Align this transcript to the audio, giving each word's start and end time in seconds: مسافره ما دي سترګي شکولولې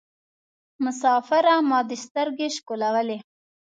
مسافره 0.83 1.55
ما 1.69 1.79
دي 1.87 1.97
سترګي 2.05 2.47
شکولولې 2.55 3.17